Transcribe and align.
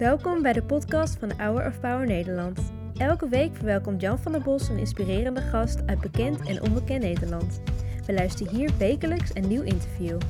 Welkom 0.00 0.42
bij 0.42 0.52
de 0.52 0.62
podcast 0.62 1.18
van 1.18 1.32
Hour 1.36 1.66
of 1.66 1.80
Power 1.80 2.06
Nederland. 2.06 2.72
Elke 2.96 3.28
week 3.28 3.56
verwelkomt 3.56 4.00
Jan 4.00 4.18
van 4.18 4.32
der 4.32 4.40
Bos 4.40 4.68
een 4.68 4.78
inspirerende 4.78 5.40
gast 5.40 5.86
uit 5.86 6.00
bekend 6.00 6.48
en 6.48 6.62
onbekend 6.62 7.02
Nederland. 7.02 7.62
We 8.06 8.12
luisteren 8.12 8.54
hier 8.54 8.70
wekelijks 8.78 9.34
een 9.34 9.48
nieuw 9.48 9.62
interview. 9.62 10.20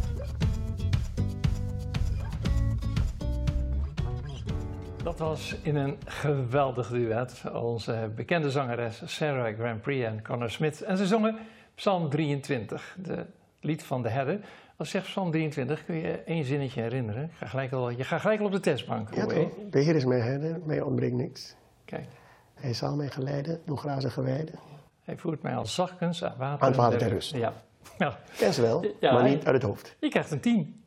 Dat 5.02 5.18
was 5.18 5.56
in 5.62 5.76
een 5.76 5.96
geweldig 6.04 6.88
duet. 6.88 7.42
Onze 7.52 8.10
bekende 8.14 8.50
zangeres 8.50 9.02
Sarah 9.04 9.58
Grand 9.58 9.82
Prix 9.82 10.06
en 10.06 10.22
Connor 10.22 10.50
Smith. 10.50 10.82
En 10.82 10.96
ze 10.96 11.06
zongen 11.06 11.38
Psalm 11.74 12.08
23, 12.08 12.96
de 13.02 13.26
lied 13.60 13.82
van 13.82 14.02
de 14.02 14.08
herder. 14.08 14.40
Als 14.80 14.90
zegt 14.90 15.06
Psalm 15.06 15.30
23, 15.30 15.84
kun 15.84 15.94
je 15.94 16.22
één 16.22 16.44
zinnetje 16.44 16.80
herinneren. 16.80 17.24
Ik 17.24 17.30
ga 17.36 17.46
gelijk 17.46 17.72
al, 17.72 17.90
je 17.90 18.04
gaat 18.04 18.20
gelijk 18.20 18.40
al 18.40 18.46
op 18.46 18.52
de 18.52 18.60
testbank. 18.60 19.14
Ja, 19.14 19.22
hoor, 19.22 19.32
toch? 19.32 19.48
De 19.70 19.78
Heer 19.80 19.94
is 19.96 20.04
mijn 20.04 20.22
herder, 20.22 20.60
mij 20.64 20.80
ontbreekt 20.80 21.14
niks. 21.14 21.54
Kijk, 21.84 22.06
Hij 22.54 22.74
zal 22.74 22.96
mij 22.96 23.08
geleiden 23.08 23.60
door 23.64 23.76
grazige 23.78 24.22
weiden. 24.22 24.54
hij 25.02 25.16
voert 25.16 25.42
mij 25.42 25.56
als 25.56 25.74
zachtkens 25.74 26.24
aan 26.24 26.34
water. 26.38 26.60
Aan 26.62 26.68
het 26.68 26.76
water 26.76 26.98
ter 26.98 27.08
rust. 27.08 27.34
Ja. 27.36 27.52
ja. 27.98 28.18
Ken 28.38 28.54
ze 28.54 28.62
wel, 28.62 28.84
Ja, 29.00 29.12
maar 29.12 29.20
hij- 29.22 29.30
niet 29.30 29.44
uit 29.44 29.54
het 29.54 29.62
hoofd. 29.62 29.96
Je 30.00 30.08
krijgt 30.08 30.30
een 30.30 30.40
10. 30.40 30.82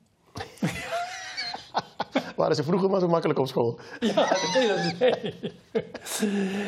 Waren 2.35 2.55
ze 2.55 2.63
vroeger 2.63 2.89
maar 2.89 2.99
zo 2.99 3.07
makkelijk 3.07 3.39
op 3.39 3.47
school. 3.47 3.79
Ja, 3.99 4.13
dat 4.27 4.99
nee. 4.99 5.33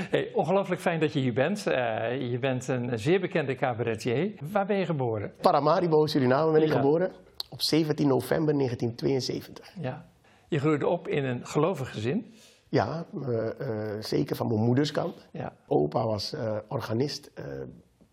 Hey, 0.09 0.31
ongelooflijk 0.33 0.81
fijn 0.81 0.99
dat 0.99 1.13
je 1.13 1.19
hier 1.19 1.33
bent. 1.33 1.67
Eh, 1.67 2.31
je 2.31 2.39
bent 2.39 2.67
een 2.67 2.99
zeer 2.99 3.19
bekende 3.19 3.55
cabaretier. 3.55 4.31
Waar 4.51 4.65
ben 4.65 4.77
je 4.77 4.85
geboren? 4.85 5.33
Paramaribo, 5.41 6.05
Suriname 6.05 6.51
ben 6.51 6.61
ik 6.61 6.67
Ja. 6.67 6.75
geboren. 6.75 7.11
Op 7.49 7.61
17 7.61 8.07
november 8.07 8.53
1972. 8.55 9.71
Ja. 9.79 10.05
Je 10.47 10.59
groeide 10.59 10.87
op 10.87 11.07
in 11.07 11.23
een 11.25 11.45
gelovig 11.47 11.91
gezin. 11.91 12.33
Ja, 12.69 13.05
eh, 13.27 13.47
eh, 13.59 14.03
zeker 14.03 14.35
van 14.35 14.47
mijn 14.47 14.59
moeders 14.59 14.91
kant. 14.91 15.27
Ja. 15.31 15.53
Opa 15.67 16.05
was 16.05 16.33
organist 16.67 17.31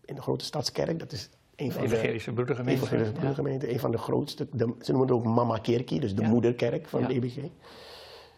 in 0.05 0.15
de 0.15 0.21
grote 0.21 0.45
stadskerk. 0.45 0.99
Dat 0.99 1.11
is 1.11 1.29
een 1.55 1.71
van 1.71 1.81
de 1.81 1.87
evangelische 1.87 2.33
broedergemeente. 2.33 2.79
evangelische 2.81 3.11
Ja. 3.13 3.17
broedergemeenten. 3.19 3.71
Een 3.73 3.79
van 3.79 3.91
de 3.91 3.97
grootste. 3.97 4.47
De, 4.51 4.73
ze 4.81 4.91
noemen 4.91 5.07
het 5.09 5.17
ook 5.17 5.33
Mama 5.35 5.57
Kerkie, 5.57 5.99
dus 5.99 6.15
de 6.15 6.21
Ja. 6.21 6.27
moederkerk 6.27 6.87
van 6.87 7.05
de 7.07 7.13
EBG. 7.13 7.35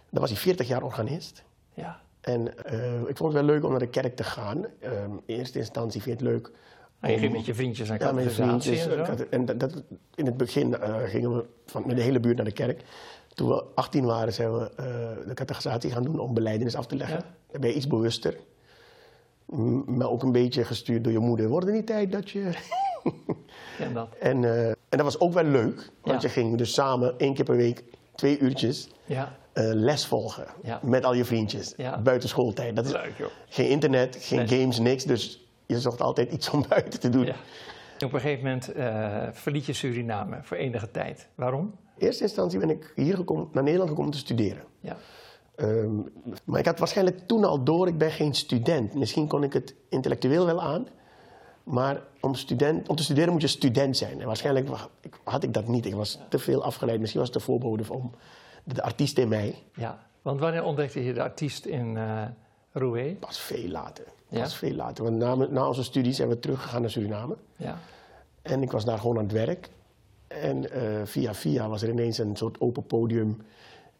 Daar 0.09 0.21
was 0.21 0.29
hij 0.29 0.39
40 0.39 0.67
jaar 0.67 0.83
organist. 0.83 1.43
Ja. 1.73 1.99
En 2.21 2.65
eh, 2.65 2.99
ik 3.07 3.17
vond 3.17 3.33
het 3.33 3.43
wel 3.43 3.43
leuk 3.43 3.63
om 3.63 3.69
naar 3.69 3.79
de 3.79 3.87
kerk 3.87 4.15
te 4.15 4.23
gaan. 4.23 4.65
Ehm, 4.79 4.93
in 5.25 5.35
eerste 5.37 5.59
instantie 5.59 6.01
vind 6.01 6.19
je 6.19 6.25
het 6.25 6.33
leuk. 6.33 6.51
En 6.99 7.11
je 7.11 7.17
ging 7.17 7.31
met 7.31 7.45
je 7.45 7.53
vriendjes 7.55 7.89
naar 7.89 7.99
Ja, 7.99 8.11
met 8.11 8.23
catechisatie 8.25 8.77
vriendjes. 8.77 9.17
en 9.19 9.31
En 9.31 9.45
dat, 9.45 9.59
dat- 9.59 9.83
in 10.15 10.25
het 10.25 10.37
begin 10.37 10.75
eh, 10.77 10.95
gingen 11.03 11.35
we 11.35 11.45
van, 11.65 11.83
met 11.85 11.95
de 11.95 12.01
hele 12.01 12.19
buurt 12.19 12.35
naar 12.35 12.45
de 12.45 12.51
kerk. 12.51 12.83
Toen 13.33 13.47
we 13.49 13.63
18 13.75 14.05
waren, 14.05 14.33
zijn 14.33 14.53
we 14.53 14.71
eh, 14.75 14.85
de 15.27 15.33
catechisatie 15.33 15.91
gaan 15.91 16.03
doen 16.03 16.19
om 16.19 16.33
beleidenis 16.33 16.75
af 16.75 16.85
te 16.87 16.95
leggen. 16.95 17.23
Dan 17.51 17.61
ben 17.61 17.69
je 17.69 17.75
iets 17.75 17.87
bewuster. 17.87 18.37
Maar 19.85 20.09
ook 20.09 20.23
een 20.23 20.31
beetje 20.31 20.63
gestuurd 20.63 21.03
door 21.03 21.13
je 21.13 21.19
moeder. 21.19 21.47
Wordt 21.47 21.65
het 21.65 21.75
niet 21.75 21.87
tijd 21.87 22.11
dat 22.11 22.29
je... 22.29 22.41
En 23.79 23.93
dat. 23.93 24.07
en, 24.19 24.43
eh, 24.43 24.67
en 24.67 24.75
dat 24.89 25.01
was 25.01 25.19
ook 25.19 25.33
wel 25.33 25.43
leuk. 25.43 25.89
Want 26.01 26.21
Ja. 26.21 26.27
je 26.27 26.33
ging 26.33 26.57
dus 26.57 26.73
samen 26.73 27.13
één 27.17 27.33
keer 27.33 27.45
per 27.45 27.55
week, 27.55 27.83
twee 28.15 28.39
uurtjes, 28.39 28.89
Ja. 29.05 29.35
eh, 29.53 29.63
les 29.73 30.05
volgen. 30.05 30.45
Met 30.81 31.05
al 31.05 31.13
je 31.13 31.25
vriendjes. 31.25 31.75
Buiten 32.03 32.29
schooltijd. 32.29 32.75
Dat 32.75 32.85
is 32.85 32.91
Leuk 32.91 33.13
joh. 33.17 33.27
geen 33.49 33.69
internet, 33.69 34.17
geen 34.19 34.45
Nee. 34.45 34.59
games, 34.59 34.79
niks. 34.79 35.03
Dus 35.03 35.47
je 35.65 35.79
zocht 35.79 36.01
altijd 36.01 36.31
iets 36.31 36.49
om 36.49 36.65
buiten 36.69 36.99
te 36.99 37.09
doen. 37.09 37.25
Ja. 37.25 37.35
Op 38.05 38.13
een 38.13 38.19
gegeven 38.19 38.43
moment 38.43 38.71
eh 38.71 39.27
verliet 39.31 39.65
je 39.65 39.73
Suriname 39.73 40.39
voor 40.41 40.57
enige 40.57 40.91
tijd. 40.91 41.27
Waarom? 41.35 41.61
In 41.97 42.05
eerste 42.05 42.23
instantie 42.23 42.59
ben 42.59 42.69
ik 42.69 42.91
hier 42.95 43.15
gekomen, 43.15 43.47
naar 43.51 43.63
Nederland 43.63 43.89
gekomen 43.89 44.11
om 44.11 44.17
te 44.19 44.23
studeren. 44.25 44.63
Ja. 44.79 44.97
Ehm, 45.55 45.95
maar 46.43 46.59
ik 46.59 46.65
had 46.65 46.79
waarschijnlijk 46.79 47.19
toen 47.27 47.43
al 47.43 47.63
door, 47.63 47.87
ik 47.87 47.97
ben 47.97 48.11
geen 48.11 48.33
student. 48.33 48.93
Misschien 48.93 49.27
kon 49.27 49.43
ik 49.43 49.53
het 49.53 49.75
intellectueel 49.89 50.45
wel 50.45 50.61
aan. 50.61 50.87
Maar 51.65 52.01
om, 52.21 52.35
student, 52.35 52.89
om 52.89 52.95
te 52.95 53.03
studeren 53.03 53.31
moet 53.31 53.41
je 53.41 53.47
student 53.47 53.97
zijn. 53.97 54.21
En 54.21 54.27
waarschijnlijk 54.27 54.69
had 55.23 55.43
ik 55.43 55.53
dat 55.53 55.67
niet. 55.67 55.85
Ik 55.85 55.95
was 55.95 56.19
te 56.29 56.39
veel 56.39 56.63
afgeleid. 56.63 56.99
Misschien 56.99 57.19
was 57.19 57.29
het 57.29 57.37
de 57.37 57.43
voorbode 57.43 57.83
om 57.93 58.11
de 58.63 58.81
artiest 58.83 59.17
in 59.17 59.27
mij. 59.27 59.55
ja. 59.75 60.03
Want 60.21 60.39
wanneer 60.39 60.63
ontdekte 60.63 61.03
je 61.03 61.13
de 61.13 61.21
artiest 61.21 61.65
in 61.65 61.97
Roué? 62.71 63.15
Pas 63.19 63.39
veel 63.39 63.69
later. 63.69 64.05
Ja? 64.29 64.39
Pas 64.39 64.55
veel 64.55 64.73
later. 64.73 65.03
Want 65.03 65.51
na 65.51 65.67
onze 65.67 65.83
studie 65.83 66.13
zijn 66.13 66.29
we 66.29 66.39
teruggegaan 66.39 66.81
naar 66.81 66.89
Suriname. 66.89 67.35
Ja. 67.55 67.77
En 68.41 68.61
ik 68.61 68.71
was 68.71 68.85
daar 68.85 68.99
gewoon 68.99 69.17
aan 69.17 69.23
het 69.23 69.31
werk. 69.31 69.69
En 70.27 70.71
eh, 70.71 71.05
via 71.05 71.33
via 71.33 71.69
was 71.69 71.81
er 71.81 71.89
ineens 71.89 72.17
een 72.17 72.35
soort 72.35 72.59
open 72.59 72.85
podium 72.85 73.41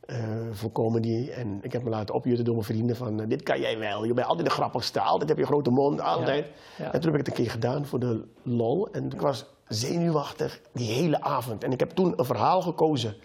eh, 0.05 0.17
voor 0.51 0.71
comedy. 0.71 1.29
En 1.29 1.59
ik 1.61 1.71
heb 1.73 1.83
me 1.83 1.89
laten 1.89 2.15
opjutten 2.15 2.45
door 2.45 2.53
mijn 2.53 2.65
vrienden 2.65 2.95
van... 2.95 3.19
eh, 3.21 3.27
dit 3.29 3.43
kan 3.43 3.59
jij 3.59 3.77
wel, 3.79 4.03
je 4.05 4.13
bent 4.13 4.27
altijd 4.27 4.47
de 4.47 4.53
grappigste. 4.53 4.99
Altijd 4.99 5.29
heb 5.29 5.37
je 5.37 5.43
een 5.43 5.49
grote 5.49 5.69
mond, 5.69 6.01
altijd. 6.01 6.45
Ja. 6.77 6.83
En 6.93 6.99
toen 7.01 7.11
heb 7.11 7.19
ik 7.19 7.25
het 7.25 7.27
een 7.27 7.43
keer 7.43 7.51
gedaan 7.51 7.85
voor 7.85 7.99
de 7.99 8.25
lol. 8.43 8.87
En 8.91 9.05
ik 9.11 9.21
was 9.21 9.45
zenuwachtig 9.67 10.61
die 10.73 10.91
hele 10.91 11.21
avond. 11.21 11.63
En 11.63 11.71
ik 11.71 11.79
heb 11.79 11.89
toen 11.89 12.13
een 12.15 12.25
verhaal 12.25 12.61
gekozen... 12.61 13.15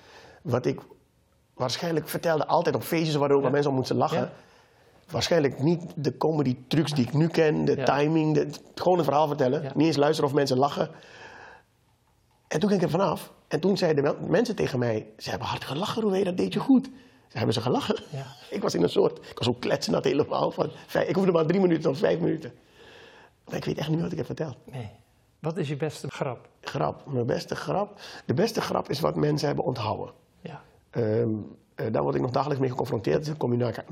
wat 0.43 0.67
ik 0.67 0.81
waarschijnlijk 1.55 2.09
vertelde 2.09 2.47
altijd 2.47 2.75
op 2.75 2.83
feestjes... 2.83 3.15
waarover 3.15 3.45
Ja. 3.45 3.51
mensen 3.51 3.71
om 3.71 3.77
moesten 3.77 3.97
lachen. 3.97 4.31
Waarschijnlijk 5.11 5.63
niet 5.63 5.83
de 5.97 6.17
comedy 6.17 6.57
trucs 6.69 6.93
die 6.95 7.07
ik 7.07 7.13
nu 7.13 7.29
ken, 7.29 7.65
de 7.65 7.83
timing, 7.83 8.35
de, 8.35 8.49
gewoon 8.75 8.99
een 8.99 9.05
verhaal 9.05 9.27
vertellen. 9.27 9.73
Niet 9.75 9.87
eens 9.87 9.97
luisteren 9.97 10.31
of 10.31 10.37
mensen 10.37 10.59
lachen. 10.59 10.91
En 12.49 12.61
toen 12.61 12.69
ging 12.69 12.83
ik 12.83 12.87
er 12.87 12.99
vanaf. 12.99 13.33
En 13.51 13.61
toen 13.61 13.77
zeiden 13.77 14.17
mensen 14.31 14.55
tegen 14.57 14.79
mij, 14.79 15.07
ze 15.19 15.31
hebben 15.31 15.49
hard 15.49 15.65
gelachen, 15.65 16.03
Roué, 16.03 16.23
dat 16.25 16.37
deed 16.37 16.53
je 16.53 16.61
goed. 16.61 16.85
Ze 17.29 17.37
hebben 17.37 17.55
ze 17.55 17.61
gelachen. 17.61 17.97
Ja. 18.11 18.27
Ik 18.57 18.63
was 18.63 18.75
in 18.75 18.83
een 18.83 18.89
soort, 18.89 19.19
ik 19.31 19.39
was 19.39 19.49
ook 19.49 19.61
kletsend 19.61 20.05
helemaal. 20.05 20.51
Van, 20.51 20.71
ik 21.07 21.15
hoefde 21.15 21.33
maar 21.33 21.47
drie 21.47 21.61
minuten 21.61 21.91
of 21.91 21.99
vijf 21.99 22.19
minuten. 22.21 22.53
Maar 23.45 23.57
ik 23.57 23.65
weet 23.65 23.79
echt 23.79 23.87
niet 23.87 23.95
meer 23.95 24.03
wat 24.05 24.13
ik 24.13 24.19
heb 24.19 24.27
verteld. 24.27 24.57
Nee. 24.73 24.89
Wat 25.39 25.57
is 25.57 25.69
je 25.69 25.77
beste 25.77 26.11
grap? 26.11 26.49
Grap, 26.61 27.03
mijn 27.07 27.27
beste 27.27 27.57
grap. 27.57 28.01
De 28.27 28.35
beste 28.35 28.61
grap 28.61 28.91
is 28.91 29.01
wat 29.01 29.15
mensen 29.17 29.47
hebben 29.47 29.65
onthouden. 29.65 30.15
Ja. 30.41 30.63
Ehm, 30.91 31.29
eh, 31.75 31.87
daar 31.93 32.03
word 32.03 32.15
ik 32.15 32.21
nog 32.21 32.31
dagelijks 32.31 32.61
mee 32.61 32.71
geconfronteerd. 32.71 33.27
Is 33.27 33.37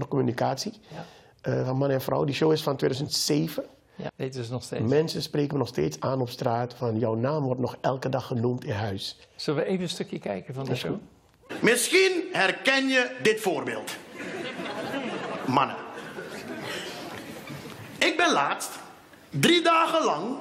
communicatie 0.08 0.72
Ja. 0.88 1.04
eh, 1.40 1.66
van 1.66 1.76
man 1.76 1.90
en 1.90 2.00
vrouw. 2.00 2.24
Die 2.24 2.34
show 2.34 2.52
is 2.52 2.62
van 2.62 2.76
2007. 2.76 3.64
Ja. 3.98 4.10
Dit 4.16 4.34
is 4.34 4.48
nog 4.48 4.62
steeds. 4.62 4.90
Mensen 4.90 5.22
spreken 5.22 5.52
me 5.52 5.58
nog 5.58 5.68
steeds 5.68 6.00
aan 6.00 6.20
op 6.20 6.30
straat 6.30 6.74
van 6.74 6.98
jouw 6.98 7.14
naam 7.14 7.42
wordt 7.42 7.60
nog 7.60 7.76
elke 7.80 8.08
dag 8.08 8.26
genoemd 8.26 8.64
in 8.64 8.72
huis. 8.72 9.16
Zullen 9.36 9.60
we 9.60 9.66
even 9.66 9.82
een 9.82 9.88
stukje 9.88 10.18
kijken 10.18 10.54
van 10.54 10.64
de 10.64 10.74
show? 10.74 10.90
goed. 10.90 11.62
Misschien 11.62 12.22
herken 12.32 12.88
je 12.88 13.16
dit 13.22 13.40
voorbeeld. 13.40 13.96
Mannen. 15.46 15.76
Ik 17.98 18.16
ben 18.16 18.32
laatst 18.32 18.70
drie 19.30 19.62
dagen 19.62 20.04
lang 20.04 20.36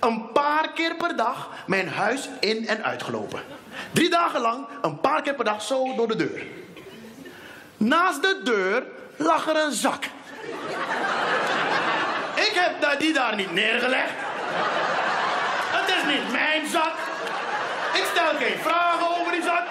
een 0.00 0.32
paar 0.32 0.72
keer 0.72 0.96
per 0.96 1.16
dag 1.16 1.64
mijn 1.66 1.88
huis 1.88 2.28
in 2.40 2.68
en 2.68 2.84
uitgelopen. 2.84 3.42
Drie 3.92 4.10
dagen 4.10 4.40
lang 4.40 4.66
een 4.82 5.00
paar 5.00 5.22
keer 5.22 5.34
per 5.34 5.44
dag 5.44 5.62
zo 5.62 5.94
door 5.96 6.08
de 6.08 6.16
deur. 6.16 6.46
Naast 7.76 8.22
de 8.22 8.40
deur 8.44 8.86
lag 9.16 9.48
er 9.48 9.64
een 9.64 9.72
zak. 9.72 10.04
Heb 12.62 12.80
daar- 12.80 12.98
die 12.98 13.12
daar 13.12 13.34
niet 13.34 13.52
neergelegd. 13.52 14.12
Het 15.76 15.88
is 15.96 16.02
niet 16.14 16.32
mijn 16.32 16.66
zak. 16.66 16.94
Ik 17.94 18.04
stel 18.12 18.32
geen 18.38 18.58
vragen 18.62 19.06
over 19.20 19.32
die 19.32 19.42
zak. 19.42 19.62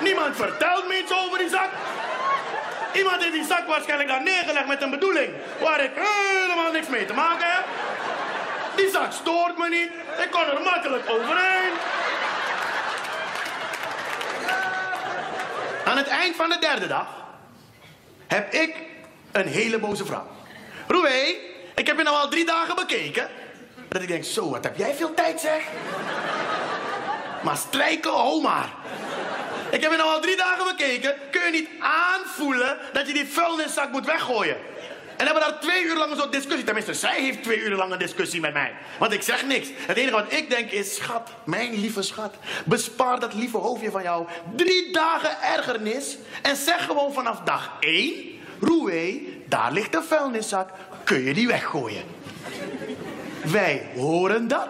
Niemand 0.00 0.36
vertelt 0.36 0.88
me 0.88 0.98
iets 0.98 1.12
over 1.12 1.38
die 1.38 1.48
zak. 1.48 1.68
Iemand 2.92 3.22
heeft 3.22 3.32
die 3.32 3.44
zak 3.44 3.66
waarschijnlijk 3.66 4.08
daar 4.08 4.22
neergelegd 4.22 4.66
met 4.66 4.82
een 4.82 4.90
bedoeling 4.90 5.30
waar 5.60 5.80
ik 5.80 5.90
helemaal 5.94 6.72
niks 6.72 6.86
mee 6.88 7.04
te 7.04 7.12
maken 7.14 7.46
heb. 7.46 7.64
Die 8.76 8.90
zak 8.90 9.12
stoort 9.12 9.58
me 9.58 9.68
niet. 9.68 9.90
Ik 10.24 10.30
kon 10.30 10.46
er 10.46 10.60
makkelijk 10.62 11.10
overheen. 11.10 11.72
Aan 15.84 15.96
het 15.96 16.08
eind 16.08 16.36
van 16.36 16.48
de 16.48 16.58
derde 16.58 16.86
dag 16.86 17.06
heb 18.26 18.52
ik 18.52 18.76
een 19.32 19.46
hele 19.46 19.78
boze 19.78 20.04
vrouw. 20.04 20.26
Roué, 20.88 21.34
ik 21.84 21.90
heb 21.90 21.98
je 21.98 22.04
nou 22.04 22.16
al 22.16 22.28
drie 22.28 22.44
dagen 22.44 22.74
bekeken. 22.74 23.28
Dat 23.88 24.02
ik 24.02 24.08
denk, 24.08 24.24
zo, 24.24 24.50
wat 24.50 24.64
heb 24.64 24.76
jij 24.76 24.94
veel 24.94 25.14
tijd 25.14 25.40
zeg. 25.40 25.62
Maar 27.42 27.56
strijken, 27.56 28.12
hou 28.12 28.42
maar. 28.42 28.68
Ik 29.70 29.82
heb 29.82 29.90
je 29.90 29.96
nou 29.96 30.14
al 30.14 30.20
drie 30.20 30.36
dagen 30.36 30.64
bekeken. 30.64 31.14
Kun 31.30 31.44
je 31.44 31.50
niet 31.50 31.68
aanvoelen 31.80 32.78
dat 32.92 33.06
je 33.06 33.12
die 33.12 33.26
vuilniszak 33.26 33.92
moet 33.92 34.06
weggooien? 34.06 34.56
En 35.16 35.24
hebben 35.24 35.42
daar 35.42 35.60
twee 35.60 35.84
uur 35.84 35.96
lang 35.96 36.16
soort 36.16 36.32
discussie. 36.32 36.64
Tenminste, 36.64 36.94
zij 36.94 37.20
heeft 37.20 37.42
twee 37.42 37.58
uur 37.58 37.76
lang 37.76 37.92
een 37.92 37.98
discussie 37.98 38.40
met 38.40 38.52
mij. 38.52 38.74
Want 38.98 39.12
ik 39.12 39.22
zeg 39.22 39.46
niks. 39.46 39.68
Het 39.76 39.96
enige 39.96 40.14
wat 40.14 40.32
ik 40.32 40.50
denk 40.50 40.70
is, 40.70 40.94
schat, 40.94 41.30
mijn 41.44 41.80
lieve 41.80 42.02
schat. 42.02 42.34
Bespaar 42.64 43.20
dat 43.20 43.34
lieve 43.34 43.56
hoofdje 43.56 43.90
van 43.90 44.02
jou 44.02 44.26
drie 44.56 44.92
dagen 44.92 45.42
ergernis. 45.42 46.16
En 46.42 46.56
zeg 46.56 46.84
gewoon 46.84 47.12
vanaf 47.12 47.40
dag 47.40 47.72
één... 47.80 48.32
Roué, 48.60 49.20
daar 49.46 49.72
ligt 49.72 49.92
de 49.92 50.02
vuilniszak. 50.02 50.70
Kun 51.04 51.20
je 51.20 51.34
die 51.34 51.46
weggooien? 51.46 52.02
Wij 53.52 53.86
horen 53.96 54.48
dat. 54.48 54.68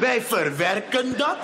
Wij 0.00 0.20
verwerken 0.22 1.18
dat. 1.18 1.36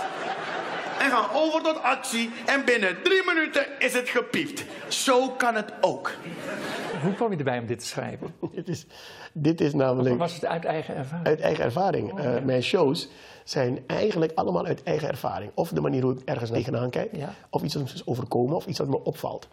en 0.99 1.11
gaan 1.11 1.27
over 1.35 1.63
tot 1.63 1.83
actie. 1.83 2.31
En 2.47 2.65
binnen 2.65 2.97
drie 3.03 3.23
minuten 3.27 3.67
is 3.79 3.93
het 3.93 4.09
gepiept. 4.09 4.65
Zo 4.89 5.29
kan 5.29 5.55
het 5.55 5.73
ook. 5.81 6.13
Hoe 7.03 7.15
kwam 7.15 7.31
je 7.33 7.37
erbij 7.39 7.59
om 7.59 7.67
dit 7.67 7.79
te 7.79 7.87
schrijven? 7.87 8.35
dit, 8.53 8.69
is, 8.69 8.87
dit 9.33 9.61
is 9.61 9.73
Of 9.73 9.79
namelijk 9.79 10.19
was 10.19 10.35
het 10.35 10.45
uit 10.45 10.65
eigen 10.65 10.95
ervaring? 10.97 11.27
uit 11.27 11.41
eigen 11.41 11.65
ervaring. 11.65 12.19
Eh, 12.21 12.43
mijn 12.43 12.63
shows 12.63 13.09
zijn 13.45 13.79
eigenlijk 13.87 14.33
allemaal 14.35 14.67
uit 14.67 14.83
eigen 14.83 15.09
ervaring. 15.09 15.51
Of 15.55 15.69
de 15.69 15.81
manier 15.81 16.03
hoe 16.03 16.13
ik 16.13 16.21
ergens 16.25 16.51
tegenaan 16.51 16.91
kijk, 16.91 17.17
Ja. 17.17 17.35
of 17.51 17.63
iets 17.63 17.75
dat 17.75 17.83
me 17.83 17.89
is 17.95 18.07
overkomen, 18.07 18.57
of 18.57 18.67
iets 18.67 18.79
dat 18.79 18.89
me 18.89 19.05
opvalt. 19.05 19.49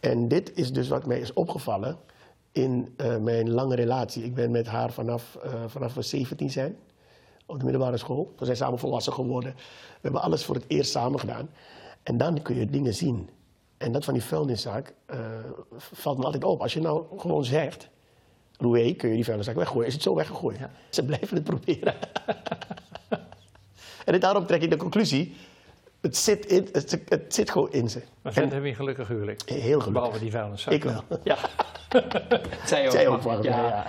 En 0.00 0.28
dit 0.28 0.52
is 0.54 0.72
dus 0.72 0.88
wat 0.88 1.06
mij 1.06 1.18
is 1.18 1.32
opgevallen 1.32 1.98
in 2.54 2.94
eh, 2.96 3.16
mijn 3.16 3.50
lange 3.50 3.74
relatie. 3.74 4.24
Ik 4.24 4.34
ben 4.34 4.50
met 4.50 4.66
haar 4.66 4.92
vanaf, 4.92 5.38
eh, 5.42 5.52
vanaf 5.66 5.94
we 5.94 6.02
17 6.02 6.50
zijn, 6.50 6.76
op 7.46 7.58
de 7.58 7.64
middelbare 7.64 7.96
school. 7.96 8.34
We 8.38 8.44
zijn 8.44 8.56
samen 8.56 8.78
volwassen 8.78 9.12
geworden. 9.12 9.54
We 9.54 10.00
hebben 10.00 10.22
alles 10.22 10.44
voor 10.44 10.54
het 10.54 10.64
eerst 10.66 10.90
samen 10.90 11.20
gedaan. 11.20 11.50
En 12.02 12.16
dan 12.16 12.42
kun 12.42 12.56
je 12.56 12.70
dingen 12.70 12.94
zien. 12.94 13.28
En 13.76 13.92
dat 13.92 14.04
van 14.04 14.14
die 14.14 14.22
vuilniszaak 14.22 14.94
eh, 15.06 15.18
valt 15.76 16.18
me 16.18 16.24
altijd 16.24 16.44
op. 16.44 16.60
Als 16.60 16.72
je 16.72 16.80
nou 16.80 17.04
gewoon 17.18 17.44
zegt, 17.44 17.88
Louis, 18.56 18.96
kun 18.96 19.08
je 19.08 19.14
die 19.14 19.24
vuilniszak 19.24 19.54
weggooien? 19.54 19.86
Is 19.86 19.94
het 19.94 20.02
zo 20.02 20.14
weggegooid? 20.14 20.58
Ja. 20.58 20.70
Ze 20.90 21.04
blijven 21.04 21.36
het 21.36 21.44
proberen. 21.44 21.94
en 24.04 24.20
daarom 24.20 24.46
trek 24.46 24.62
ik 24.62 24.70
de 24.70 24.76
conclusie, 24.76 25.36
het 26.04 26.16
zit, 26.16 26.46
in, 26.46 26.68
het, 26.72 27.00
het 27.08 27.34
zit 27.34 27.50
gewoon 27.50 27.72
in 27.72 27.90
ze. 27.90 28.02
Maar 28.22 28.32
verder 28.32 28.52
heb 28.52 28.62
je 28.62 28.68
een 28.68 28.74
gelukkig 28.74 29.08
huwelijk. 29.08 29.42
heel 29.48 29.60
gelukkig. 29.60 29.92
Behalve 29.92 30.18
die 30.18 30.30
vuilniszak. 30.30 30.72
Ik 30.72 30.84
wel. 30.84 31.04
Ja. 31.22 31.36
Zij 32.66 32.84
ook. 32.84 32.92
Zij 32.92 33.08
ook, 33.08 33.24
mij, 33.24 33.42
ja. 33.42 33.86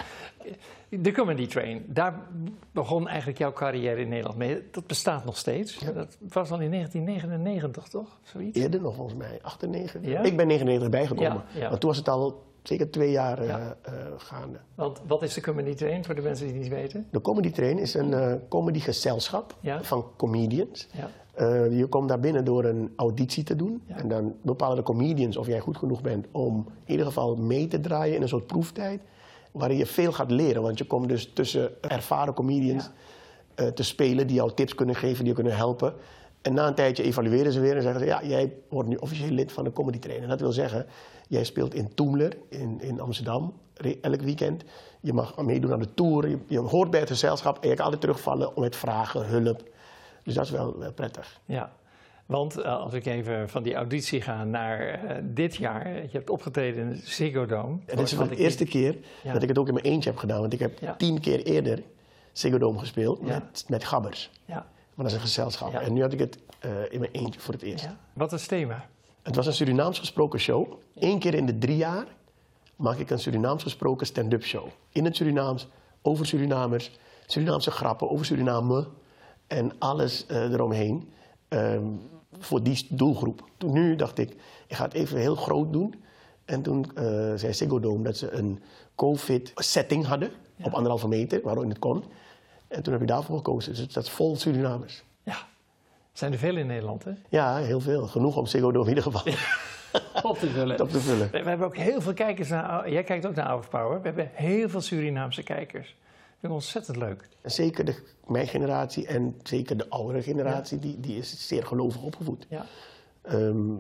De 0.90 1.12
Comedy 1.12 1.48
Train, 1.48 1.86
daar 1.88 2.20
begon 2.72 3.08
eigenlijk 3.08 3.38
jouw 3.38 3.54
carrière 3.54 4.02
in 4.02 4.10
Nederland 4.10 4.38
mee. 4.38 4.68
Dat 4.72 4.88
bestaat 4.88 5.26
nog 5.26 5.38
steeds. 5.38 5.80
Dat 5.80 6.18
was 6.20 6.52
al 6.52 6.60
in 6.60 6.72
1999, 6.72 7.88
toch? 7.88 8.18
Zoiets? 8.24 8.60
Eerder 8.60 8.82
nog 8.82 8.96
volgens 8.96 9.18
mij, 9.18 9.40
98. 9.42 10.02
Ja? 10.02 10.22
Ik 10.22 10.38
ben 10.38 10.48
99 10.48 10.90
bijgekomen. 10.90 11.44
Ja, 11.54 11.60
ja. 11.60 11.68
Want 11.70 11.80
toen 11.80 11.90
was 11.90 12.00
het 12.00 12.10
al 12.10 12.44
zeker 12.68 12.90
twee 12.92 13.12
jaar 13.12 13.40
eh, 13.40 13.50
eh, 13.56 13.94
gaande. 14.18 14.58
Want 14.76 15.02
wat 15.08 15.22
is 15.24 15.34
de 15.34 15.42
Comedy 15.42 15.74
Train 15.74 16.06
voor 16.06 16.16
de 16.16 16.22
mensen 16.22 16.46
die 16.46 16.54
het 16.54 16.64
niet 16.64 16.74
weten? 16.74 17.08
De 17.12 17.22
Comedy 17.22 17.52
Train 17.52 17.78
is 17.80 17.94
een 17.94 18.14
eh 18.14 18.34
comedygezelschap 18.50 19.56
Ja. 19.60 19.84
van 19.84 20.06
comedians. 20.18 20.88
Ja. 20.92 21.10
Je 21.70 21.86
komt 21.90 22.10
daar 22.10 22.20
binnen 22.20 22.46
door 22.46 22.64
een 22.66 22.94
auditie 22.96 23.44
te 23.44 23.56
doen. 23.56 23.84
En 23.88 24.08
dan 24.08 24.36
bepalen 24.42 24.76
de 24.78 24.84
comedians 24.84 25.38
of 25.38 25.48
jij 25.48 25.60
goed 25.60 25.78
genoeg 25.78 26.02
bent 26.02 26.26
om 26.32 26.66
in 26.86 26.92
ieder 26.92 27.06
geval 27.06 27.36
mee 27.36 27.68
te 27.68 27.80
draaien 27.80 28.16
in 28.16 28.22
een 28.22 28.28
soort 28.28 28.48
proeftijd. 28.48 29.02
Waarin 29.52 29.78
je 29.78 29.86
veel 29.86 30.12
gaat 30.12 30.32
leren. 30.32 30.62
Want 30.62 30.78
je 30.78 30.86
komt 30.86 31.10
dus 31.10 31.32
tussen 31.34 31.82
ervaren 31.82 32.34
comedians 32.34 32.90
te 33.74 33.84
spelen 33.84 34.28
die 34.28 34.36
jou 34.36 34.52
tips 34.54 34.76
kunnen 34.76 34.96
geven, 34.96 35.18
die 35.20 35.28
je 35.28 35.34
kunnen 35.34 35.56
helpen. 35.56 35.94
En 36.42 36.54
na 36.54 36.68
een 36.68 36.76
tijdje 36.76 37.04
evalueren 37.04 37.52
ze 37.52 37.60
weer 37.60 37.76
en 37.76 37.82
zeggen 37.82 38.00
ze: 38.00 38.06
Ja, 38.06 38.24
jij 38.24 38.54
wordt 38.70 38.90
nu 38.90 38.96
officieel 38.96 39.30
lid 39.32 39.52
van 39.52 39.64
de 39.64 39.72
Comedy 39.74 40.00
Train. 40.00 40.22
En 40.22 40.28
dat 40.30 40.40
wil 40.40 40.52
zeggen, 40.52 40.86
jij 41.28 41.44
speelt 41.44 41.74
in 41.74 41.94
Toemler 41.94 42.38
in, 42.50 42.82
in 42.82 43.00
Amsterdam 43.00 43.54
elk 44.02 44.22
weekend. 44.22 44.64
Je 45.02 45.14
mag 45.14 45.38
meedoen 45.38 45.74
aan 45.74 45.80
de 45.80 45.94
tour. 45.94 46.30
Je, 46.30 46.38
je 46.48 46.60
hoort 46.60 46.92
bij 46.92 47.00
het 47.00 47.10
gezelschap 47.10 47.64
en 47.64 47.70
je 47.70 47.76
kan 47.76 47.84
altijd 47.84 48.02
terugvallen 48.02 48.52
met 48.56 48.76
vragen, 48.76 49.26
hulp. 49.28 49.64
Dus 50.24 50.34
dat 50.34 50.46
is 50.46 50.52
wel 50.52 50.84
eh, 50.84 50.90
prettig. 50.96 51.40
Ja. 51.46 51.72
Want 52.26 52.58
eh, 52.58 52.78
als 52.80 52.94
ik 52.94 53.06
even 53.06 53.50
van 53.50 53.64
die 53.64 53.74
auditie 53.76 54.22
ga 54.22 54.44
naar 54.44 54.80
eh, 54.88 55.18
dit 55.24 55.56
jaar. 55.56 55.88
Je 55.94 56.10
hebt 56.12 56.30
opgetreden 56.30 56.90
in 56.90 56.96
Ziggo 57.04 57.46
Dome. 57.46 57.78
En 57.86 57.98
dit 57.98 58.06
is 58.06 58.14
voor 58.14 58.30
de 58.30 58.36
eerste 58.36 58.66
keer 58.66 58.98
Ja. 59.24 59.34
dat 59.34 59.42
ik 59.44 59.48
het 59.50 59.58
ook 59.58 59.68
in 59.68 59.74
mijn 59.74 59.86
eentje 59.86 60.10
heb 60.10 60.20
gedaan. 60.20 60.40
Want 60.42 60.54
ik 60.54 60.60
heb 60.60 60.80
Ja. 60.80 60.96
tien 60.96 61.20
keer 61.20 61.44
eerder 61.44 61.84
Ziggo 62.32 62.58
Dome 62.58 62.80
gespeeld 62.80 63.20
Ja. 63.22 63.26
met, 63.26 63.66
met 63.68 63.84
gabbers. 63.84 64.32
Ja. 64.46 64.56
Maar 64.56 65.06
dat 65.06 65.06
is 65.06 65.14
een 65.14 65.20
gezelschap. 65.20 65.74
En 65.74 65.94
nu 65.94 66.02
had 66.02 66.14
ik 66.14 66.20
het 66.20 66.40
in 66.90 67.00
mijn 67.00 67.12
eentje 67.12 67.40
voor 67.40 67.54
het 67.54 67.64
eerst. 67.64 67.88
Wat 68.14 68.34
is 68.34 68.40
het 68.40 68.50
thema? 68.50 68.86
Het 69.26 69.36
was 69.36 69.46
een 69.46 69.54
Surinaams 69.54 70.00
gesproken 70.00 70.40
show. 70.40 70.74
Eén 70.96 71.20
keer 71.20 71.34
in 71.34 71.46
de 71.46 71.58
drie 71.58 71.78
jaar 71.78 72.06
maak 72.76 72.98
ik 72.98 73.10
een 73.10 73.20
Surinaams 73.20 73.64
gesproken 73.64 74.06
stand-up 74.06 74.44
show. 74.44 74.68
In 74.92 75.06
het 75.06 75.16
Surinaams, 75.16 75.68
over 76.02 76.26
Surinamers, 76.26 76.92
Surinaamse 77.26 77.72
grappen 77.72 78.10
over 78.10 78.26
Suriname 78.26 78.88
en 79.48 79.72
alles 79.80 80.26
eh, 80.26 80.52
eromheen. 80.52 81.10
ehm, 81.48 81.86
voor 82.40 82.64
die 82.64 82.88
doelgroep. 82.90 83.44
Toen 83.58 83.72
nu 83.72 83.96
dacht 83.96 84.18
ik, 84.18 84.30
ik 84.68 84.76
ga 84.76 84.84
het 84.84 84.94
even 84.94 85.18
heel 85.18 85.36
groot 85.36 85.74
doen. 85.74 86.04
En 86.46 86.62
toen 86.62 86.86
eh, 86.96 87.04
zei 87.36 87.54
Ziggo 87.54 87.80
Dome 87.80 88.04
dat 88.04 88.18
ze 88.18 88.32
een 88.32 88.62
COVID-setting 88.96 90.06
hadden 90.06 90.32
op 90.64 90.74
anderhalve 90.74 91.08
meter, 91.08 91.42
waarin 91.44 91.70
het 91.70 91.80
kon. 91.80 92.04
En 92.68 92.84
toen 92.84 92.94
heb 92.94 93.02
ik 93.02 93.08
daarvoor 93.08 93.38
gekozen. 93.38 93.76
Dus 93.76 93.94
dat 93.94 94.04
is 94.04 94.10
vol 94.10 94.36
Surinamers. 94.36 95.04
Ja. 95.24 95.38
Zijn 96.16 96.32
er 96.32 96.38
veel 96.38 96.56
in 96.58 96.68
Nederland, 96.68 97.04
hè? 97.04 97.12
Ja, 97.30 97.56
heel 97.58 97.80
veel. 97.80 98.08
Genoeg 98.08 98.38
om 98.38 98.46
Ziggo 98.46 98.72
Dome 98.72 98.90
in 98.90 98.96
ieder 98.96 99.12
geval 99.12 99.34
Op 100.32 100.38
te 100.38 100.48
vullen. 100.50 100.82
op 100.86 100.90
te 100.90 101.00
vullen. 101.00 101.32
We 101.32 101.44
we 101.44 101.50
hebben 101.50 101.68
ook 101.68 101.78
heel 101.78 102.02
veel 102.02 102.14
kijkers 102.14 102.50
naar. 102.50 102.92
Jij 102.92 103.04
kijkt 103.04 103.26
ook 103.26 103.36
naar 103.36 103.58
of 103.58 103.70
Power. 103.70 104.02
We 104.02 104.08
hebben 104.08 104.30
heel 104.34 104.70
veel 104.70 104.82
Surinaamse 104.82 105.44
kijkers. 105.44 105.88
Ik 105.90 105.96
vind 106.40 106.42
het 106.42 106.52
ontzettend 106.52 106.98
leuk. 106.98 107.30
Zeker 107.44 107.86
de, 107.86 108.04
mijn 108.28 108.48
generatie 108.48 109.08
en 109.08 109.36
zeker 109.44 109.78
de 109.78 109.90
oudere 109.90 110.22
generatie, 110.22 110.80
die, 110.80 111.00
die 111.00 111.18
is 111.18 111.48
zeer 111.48 111.66
gelovig 111.66 112.02
opgevoed. 112.04 112.46
Ja. 112.50 112.66
Ehm, 113.22 113.74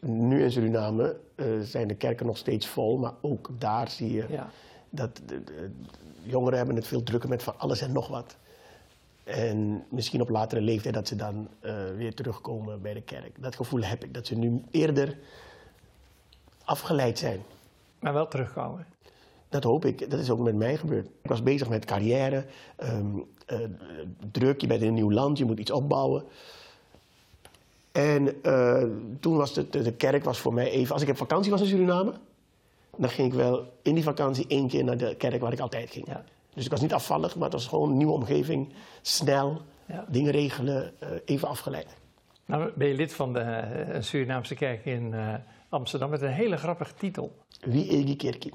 nu 0.00 0.42
in 0.42 0.52
Suriname 0.52 1.16
eh, 1.34 1.46
zijn 1.62 1.88
de 1.88 1.94
kerken 1.94 2.26
nog 2.26 2.36
steeds 2.36 2.66
vol, 2.66 2.98
maar 2.98 3.12
ook 3.20 3.50
daar 3.58 3.88
zie 3.90 4.12
je 4.12 4.24
Ja. 4.28 4.50
dat 4.90 5.20
de, 5.26 5.44
de- 5.44 5.70
jongeren 6.22 6.58
hebben 6.58 6.76
het 6.76 6.86
veel 6.86 7.02
drukker 7.02 7.28
met 7.28 7.42
van 7.42 7.54
alles 7.58 7.80
en 7.80 7.92
nog 7.92 8.08
wat. 8.08 8.36
En 9.28 9.84
misschien 9.88 10.20
op 10.20 10.28
latere 10.28 10.60
leeftijd 10.60 10.94
dat 10.94 11.08
ze 11.08 11.16
dan 11.16 11.48
eh, 11.60 11.74
weer 11.96 12.14
terugkomen 12.14 12.82
bij 12.82 12.94
de 12.94 13.02
kerk. 13.02 13.42
Dat 13.42 13.56
gevoel 13.56 13.82
heb 13.82 14.04
ik, 14.04 14.14
dat 14.14 14.26
ze 14.26 14.34
nu 14.34 14.62
eerder 14.70 15.18
afgeleid 16.64 17.18
zijn. 17.18 17.40
Maar 17.98 18.12
wel 18.12 18.28
terugkomen. 18.28 18.86
Dat 19.48 19.62
hoop 19.62 19.84
ik. 19.84 20.10
Dat 20.10 20.20
is 20.20 20.30
ook 20.30 20.38
met 20.38 20.54
mij 20.54 20.76
gebeurd. 20.76 21.06
Ik 21.22 21.30
was 21.30 21.42
bezig 21.42 21.68
met 21.68 21.84
carrière, 21.84 22.44
ehm, 22.76 23.06
eh, 23.46 23.58
druk, 24.32 24.60
je 24.60 24.66
bent 24.66 24.82
in 24.82 24.88
een 24.88 24.94
nieuw 24.94 25.12
land, 25.12 25.38
je 25.38 25.44
moet 25.44 25.58
iets 25.58 25.70
opbouwen. 25.70 26.24
En 27.92 28.42
eh, 28.42 28.84
toen 29.20 29.36
was 29.36 29.54
de, 29.54 29.68
de, 29.68 29.82
de 29.82 29.92
kerk 29.92 30.24
was 30.24 30.38
voor 30.38 30.54
mij 30.54 30.70
even... 30.70 30.92
Als 30.92 31.02
ik 31.02 31.08
op 31.08 31.16
vakantie 31.16 31.50
was 31.50 31.60
in 31.60 31.66
Suriname, 31.66 32.12
dan 32.96 33.10
ging 33.10 33.28
ik 33.28 33.38
wel 33.38 33.72
in 33.82 33.94
die 33.94 34.02
vakantie 34.02 34.46
één 34.48 34.68
keer 34.68 34.84
naar 34.84 34.98
de 34.98 35.14
kerk 35.14 35.40
waar 35.40 35.52
ik 35.52 35.60
altijd 35.60 35.90
ging. 35.90 36.06
Ja. 36.06 36.24
Dus 36.58 36.66
ik 36.66 36.72
was 36.72 36.80
niet 36.82 36.92
afvallig, 36.94 37.34
maar 37.34 37.44
het 37.44 37.52
was 37.52 37.66
gewoon 37.66 37.90
een 37.90 37.96
nieuwe 37.96 38.12
omgeving. 38.12 38.72
Snel, 39.02 39.60
Ja. 39.86 40.04
dingen 40.08 40.32
regelen, 40.32 40.92
eh, 41.00 41.08
even 41.24 41.48
afgeleid. 41.48 41.96
Nou 42.46 42.70
ben 42.74 42.88
je 42.88 42.94
lid 42.94 43.14
van 43.14 43.32
de 43.32 43.40
eh, 43.40 44.00
Surinaamse 44.02 44.54
kerk 44.54 44.84
in 44.84 45.14
eh, 45.14 45.34
Amsterdam 45.68 46.10
met 46.10 46.22
een 46.22 46.28
hele 46.32 46.56
grappige 46.56 46.94
titel. 46.94 47.36
Wie 47.60 47.88
Egi 47.88 48.16
Kerkie? 48.16 48.54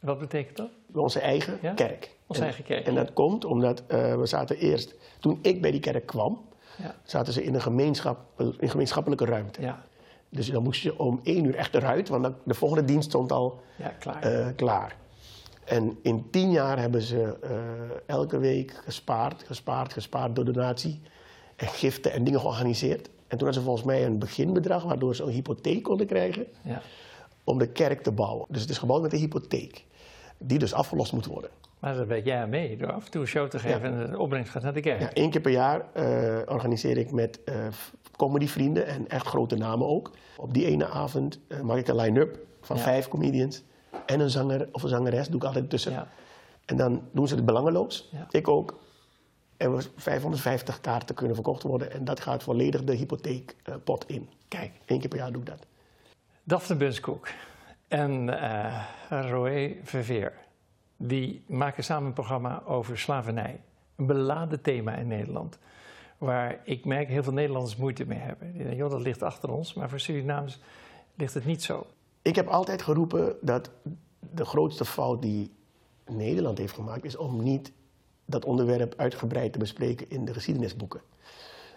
Wat 0.00 0.18
betekent 0.18 0.56
dat? 0.56 0.68
Onze 0.94 1.20
eigen 1.20 1.58
Ja? 1.62 1.72
kerk. 1.72 2.10
Onze 2.26 2.40
En- 2.40 2.46
eigen 2.46 2.64
kerk. 2.64 2.86
En 2.86 2.94
dat 2.94 3.12
komt 3.12 3.44
omdat 3.44 3.82
we 3.88 4.20
zaten 4.22 4.56
eerst... 4.58 4.94
Toen 5.20 5.38
ik 5.42 5.60
bij 5.60 5.70
die 5.70 5.80
kerk 5.80 6.06
kwam, 6.06 6.40
Ja. 6.82 6.94
zaten 7.02 7.32
ze 7.32 7.44
in 7.44 7.54
een, 7.54 7.62
gemeenschap, 7.62 8.18
een 8.36 8.68
gemeenschappelijke 8.68 9.24
ruimte. 9.24 9.60
Ja, 9.60 9.82
Dus 10.28 10.50
dan 10.50 10.62
moest 10.62 10.82
je 10.82 10.98
om 10.98 11.20
één 11.22 11.44
uur 11.44 11.54
echt 11.54 11.74
eruit, 11.74 12.08
want 12.08 12.22
dan- 12.22 12.36
de 12.44 12.54
volgende 12.54 12.84
dienst 12.84 13.08
stond 13.08 13.32
al 13.32 13.60
ja 13.76 13.88
klaar. 13.88 14.52
klaar. 14.56 14.96
En 15.64 15.98
in 16.02 16.30
tien 16.30 16.50
jaar 16.50 16.78
hebben 16.78 17.02
ze 17.02 17.38
eh, 17.42 17.50
elke 18.06 18.38
week 18.38 18.80
gespaard, 18.84 19.42
gespaard, 19.46 19.92
gespaard 19.92 20.36
door 20.36 20.44
donatie 20.44 21.00
en 21.56 21.68
giften 21.68 22.12
en 22.12 22.24
dingen 22.24 22.40
georganiseerd. 22.40 23.06
En 23.06 23.38
toen 23.38 23.46
hadden 23.46 23.54
ze 23.54 23.60
volgens 23.60 23.84
mij 23.86 24.04
een 24.06 24.18
beginbedrag 24.18 24.82
waardoor 24.82 25.14
ze 25.14 25.22
een 25.22 25.28
hypotheek 25.28 25.82
konden 25.82 26.06
krijgen 26.06 26.46
ja. 26.62 26.82
om 27.44 27.58
de 27.58 27.68
kerk 27.68 28.02
te 28.02 28.12
bouwen. 28.12 28.46
Dus 28.48 28.60
het 28.60 28.70
is 28.70 28.78
gebouwd 28.78 29.02
met 29.02 29.12
een 29.12 29.18
hypotheek, 29.18 29.84
die 30.38 30.58
dus 30.58 30.72
afgelost 30.72 31.12
moet 31.12 31.26
worden. 31.26 31.50
Maar 31.78 31.94
daar 31.94 32.06
werk 32.06 32.24
jij 32.24 32.38
aan 32.42 32.48
mee 32.48 32.76
door 32.76 32.92
af 32.92 33.04
en 33.04 33.10
toe 33.10 33.20
een 33.20 33.26
show 33.26 33.48
te 33.48 33.58
geven 33.58 33.82
en 33.82 34.10
de 34.10 34.18
opbrengst 34.18 34.50
gaat 34.52 34.62
naar 34.62 34.72
de 34.72 34.80
kerk. 34.80 35.00
Ja, 35.00 35.12
één 35.12 35.30
keer 35.30 35.40
per 35.40 35.50
jaar 35.52 35.84
eh, 35.92 36.38
organiseer 36.46 36.98
ik 36.98 37.10
met 37.10 37.44
eh 37.44 37.54
comedyvrienden 38.16 38.86
en 38.86 39.08
echt 39.08 39.26
grote 39.26 39.56
namen 39.56 39.86
ook. 39.86 40.10
Op 40.36 40.54
die 40.54 40.66
ene 40.66 40.86
avond 40.86 41.40
eh, 41.48 41.60
maak 41.60 41.78
ik 41.78 41.88
een 41.88 41.96
line-up 41.96 42.38
van 42.60 42.76
Ja. 42.76 42.82
vijf 42.82 43.08
comedians 43.08 43.62
en 44.06 44.20
een 44.20 44.30
zanger 44.30 44.68
of 44.72 44.82
een 44.82 44.88
zangeres, 44.88 45.28
doe 45.28 45.36
ik 45.40 45.46
altijd 45.46 45.70
tussen. 45.70 45.92
Ja. 45.92 46.08
En 46.64 46.76
dan 46.76 47.02
doen 47.12 47.28
ze 47.28 47.34
het 47.34 47.44
belangeloos, 47.44 48.08
Ja. 48.12 48.26
ik 48.30 48.48
ook. 48.48 48.78
En 49.56 49.76
we 49.76 49.82
550 49.96 50.80
kaarten 50.80 51.14
kunnen 51.14 51.34
verkocht 51.34 51.62
worden 51.62 51.92
en 51.92 52.04
dat 52.04 52.20
gaat 52.20 52.42
volledig 52.42 52.84
de 52.84 52.94
hypotheekpot 52.94 54.08
in. 54.08 54.28
Kijk, 54.48 54.70
Eén 54.86 55.00
keer 55.00 55.08
per 55.08 55.18
jaar 55.18 55.32
doe 55.32 55.40
ik 55.42 55.48
dat. 55.48 55.66
Daphne 56.44 56.76
Bunskoek 56.76 57.28
en 57.88 58.40
eh 58.40 58.82
Roé 59.08 59.76
Verveer, 59.82 60.32
die 60.96 61.44
maken 61.46 61.84
samen 61.84 62.06
een 62.06 62.12
programma 62.12 62.62
over 62.66 62.98
slavernij. 62.98 63.60
Een 63.96 64.06
beladen 64.06 64.60
thema 64.62 64.94
in 64.94 65.06
Nederland. 65.06 65.58
Waar 66.18 66.60
ik 66.64 66.84
merk 66.84 67.08
heel 67.08 67.22
veel 67.22 67.32
Nederlanders 67.32 67.76
moeite 67.76 68.04
mee 68.06 68.18
hebben. 68.18 68.46
Die 68.52 68.58
denken, 68.58 68.76
joh, 68.76 68.90
dat 68.90 69.00
ligt 69.00 69.22
achter 69.22 69.50
ons, 69.50 69.74
maar 69.74 69.88
voor 69.88 70.00
Surinaams 70.00 70.60
ligt 71.14 71.34
het 71.34 71.44
niet 71.44 71.62
zo. 71.62 71.86
Ik 72.24 72.36
heb 72.36 72.48
altijd 72.48 72.82
geroepen 72.82 73.36
dat 73.40 73.70
de 74.34 74.44
grootste 74.44 74.84
fout 74.84 75.22
die 75.22 75.50
Nederland 76.06 76.58
heeft 76.58 76.74
gemaakt, 76.74 77.04
is 77.04 77.16
om 77.16 77.42
niet 77.42 77.72
dat 78.24 78.44
onderwerp 78.44 78.94
uitgebreid 78.96 79.52
te 79.52 79.58
bespreken 79.58 80.10
in 80.10 80.24
de 80.24 80.32
geschiedenisboeken. 80.32 81.00